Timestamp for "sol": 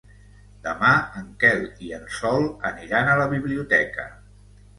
2.15-2.49